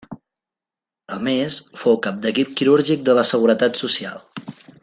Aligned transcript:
A 1.15 1.17
més, 1.27 1.59
fou 1.83 1.99
cap 2.07 2.19
d’equip 2.25 2.57
quirúrgic 2.63 3.07
de 3.11 3.19
la 3.21 3.29
Seguretat 3.33 3.83
Social. 3.87 4.29